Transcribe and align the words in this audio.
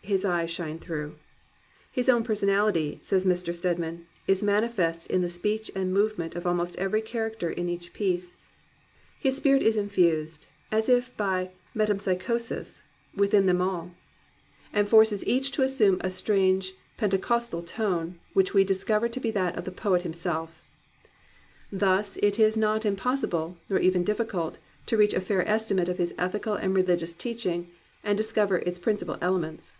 His 0.00 0.24
eyes 0.24 0.50
shine 0.50 0.78
through. 0.78 1.16
"His 1.92 2.08
own 2.08 2.24
personality," 2.24 2.96
says 3.02 3.26
Mr. 3.26 3.54
Stedman, 3.54 4.06
"is 4.26 4.42
manifest 4.42 5.06
in 5.08 5.20
the 5.20 5.28
speech 5.28 5.70
and 5.74 5.92
movement 5.92 6.34
of 6.34 6.46
almost 6.46 6.76
every 6.76 7.02
character 7.02 7.50
of 7.50 7.58
each 7.58 7.92
piece. 7.92 8.38
His 9.20 9.36
spirit 9.36 9.60
is 9.60 9.76
infused 9.76 10.46
as 10.72 10.88
if 10.88 11.14
by 11.18 11.50
metempsychosis, 11.76 12.80
within 13.14 13.44
them 13.44 13.60
all, 13.60 13.90
275 14.72 14.80
COMPANIONABLE 14.80 14.80
BOOKS 14.80 14.80
and 14.80 14.88
forces 14.88 15.26
each 15.26 15.50
to 15.50 15.62
assume 15.62 15.98
a 16.00 16.10
strange 16.10 16.72
Pentecostal 16.96 17.62
tone, 17.62 18.18
which 18.32 18.54
we 18.54 18.64
discover 18.64 19.10
to 19.10 19.20
be 19.20 19.30
that 19.32 19.58
of 19.58 19.66
the 19.66 19.70
poet 19.70 20.04
him 20.04 20.14
self." 20.14 20.62
Thus 21.70 22.16
it 22.22 22.38
is 22.38 22.56
not 22.56 22.86
impossible, 22.86 23.58
nor 23.68 23.78
even 23.78 24.06
diflScult, 24.06 24.54
to 24.86 24.96
reach 24.96 25.12
a 25.12 25.20
fair 25.20 25.46
estimate 25.46 25.90
of 25.90 25.98
his 25.98 26.14
ethical 26.16 26.54
and 26.54 26.74
religious 26.74 27.14
teaching 27.14 27.70
and 28.02 28.16
discover 28.16 28.56
its 28.60 28.78
principal 28.78 29.18
elements. 29.20 29.74